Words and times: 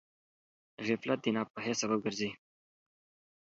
غفلت 0.87 1.19
د 1.23 1.27
ناپوهۍ 1.35 1.73
سبب 1.81 1.99
ګرځي. 2.05 2.29